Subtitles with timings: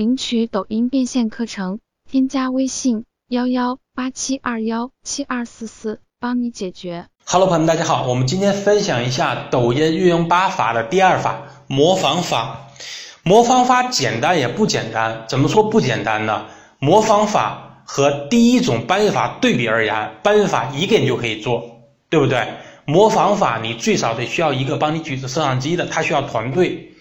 [0.00, 1.78] 领取抖音变现课程，
[2.10, 7.04] 添加微信幺幺八七二幺七二四四，帮你解决。
[7.26, 12.70] Hello，朋友们，大家好，我们今天分享一下抖音运营八法的第二法模仿法。
[13.24, 16.46] 模仿法简单也不简单，怎么说不简单呢？
[16.78, 22.48] 模仿法和第一种搬运法对比而言，搬运法一个人就可以做，对不对？
[22.86, 26.94] 模仿法你最少得需要一个帮你举着摄像机的，它需要团队。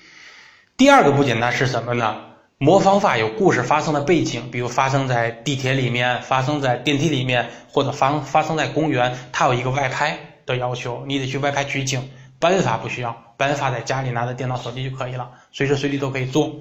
[0.75, 2.25] 第二个不简单是什么呢？
[2.61, 12.09] 模仿法有故事发生的背景，比如发生在地铁里面，发生在电梯里面，或者发发生在公园，它有一个外拍的要求，你得去外拍取景。
[12.37, 16.53] 搬运法不需要，搬运法在家里拿着电脑、手机就可以了，随时随地都可以做。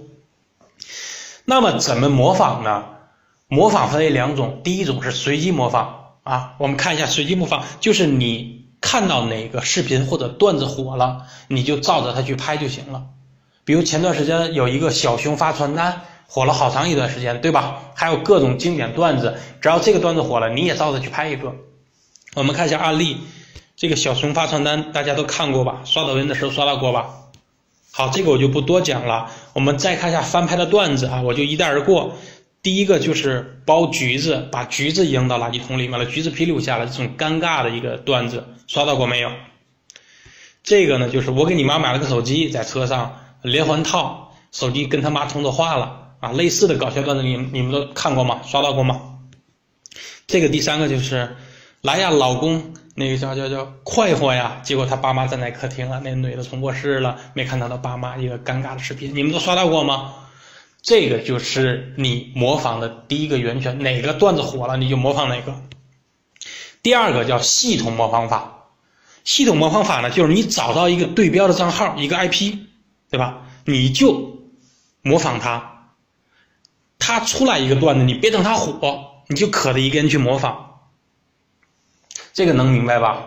[1.45, 2.85] 那么怎么模仿呢？
[3.49, 13.07] 模仿分为两种，第一种是随机模仿啊，我们看一下随机模仿，就是你看到哪个视频或者段子火了，你就照着它去拍就行了。
[13.69, 17.83] 比如前段时间有一个小熊发传单，火了好长一段时间，对吧？
[17.95, 21.55] 还有各种经典段子，只要这个段子火了，你也照着去拍一个。
[22.35, 23.19] 我们看一下案例，
[23.77, 25.83] 这个小熊发传单大家都看过吧？
[25.85, 27.11] 刷抖音的时候刷到过吧？
[27.93, 29.31] 好，这个我就不多讲了。
[29.53, 32.17] 我们再看一下翻拍的段子啊，我就一带而过。
[32.63, 39.31] 第一个就是剥橘子，把橘子扔到垃圾桶里面了，橘子皮留下来，这种尴尬的一个段子，刷到过没有？
[40.63, 43.21] 这个呢，就是我给你妈买了个手机，在车上。
[43.43, 46.33] 连环套，手机跟他妈通着话了啊！
[46.33, 48.41] 类似的搞笑段子，你你们都看过吗？
[48.45, 49.19] 刷到过吗？
[50.27, 51.37] 这个第三个就是，
[51.81, 54.61] 来呀，老公，那个叫叫叫快活呀！
[54.63, 60.15] 结果他爸妈站在客厅了，那女的从卧室了，没看到他爸妈，一个尴尬的视频，你们都刷到过吗？
[60.83, 65.55] 这个就是你模仿的第一个源泉，哪个段子火了你就模仿哪个。
[66.83, 68.67] 第二个叫系统模仿法，
[69.25, 72.68] 系统模仿法呢，就是你找到一个对标的账号，一个 IP。
[73.11, 73.43] 对吧？
[73.65, 74.39] 你就
[75.03, 75.93] 模仿他，
[76.99, 80.57] 他出来一个段子，你别等他火，你就可着一个人去模仿，
[82.33, 83.25] 这个能明白吧？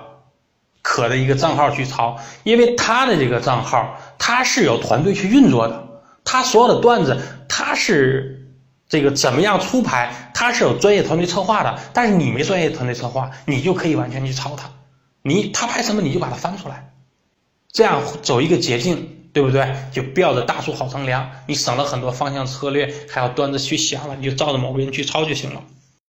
[0.84, 8.52] 可着一个账号去抄，因为他的这个账号，他是有团队去运作的，他所有的段子，他是
[8.90, 14.72] 这个怎么样出牌，他是有专业团队策划的，但是你没专业团队策划，你就可以完全去抄他，
[15.22, 16.92] 你他拍什么你就把它翻出来，
[17.72, 19.21] 这样走一个捷径。
[19.34, 19.76] 对不对？
[19.92, 25.64] 就标着大树好乘凉，你省了很多方向策略，还要端着去想了，你就照着某个人去抄就行了。